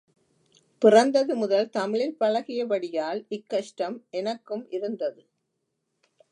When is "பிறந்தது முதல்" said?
0.81-1.69